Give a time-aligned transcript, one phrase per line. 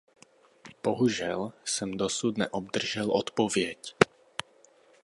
[0.83, 3.95] Bohužel jsem dosud neobdržel odpověď.